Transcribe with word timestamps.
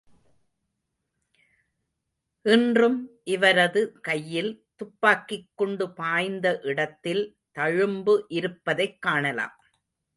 இன்றும் 2.41 3.09
இவரது 3.23 3.99
கையில் 3.99 4.65
துப்பாக்கிக் 4.75 5.49
குண்டு 5.55 5.93
பாய்ந்த 5.93 6.59
இடத்தில் 6.61 7.37
தழும்பு 7.55 8.25
இருப்பதைக் 8.27 9.01
காணலாம். 9.01 9.55